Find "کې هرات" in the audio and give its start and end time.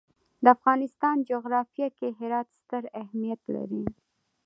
1.97-2.47